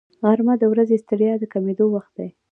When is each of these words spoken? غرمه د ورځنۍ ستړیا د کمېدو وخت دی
غرمه 0.21 0.53
د 0.59 0.63
ورځنۍ 0.71 0.97
ستړیا 1.03 1.33
د 1.39 1.43
کمېدو 1.53 1.85
وخت 1.95 2.11
دی 2.17 2.27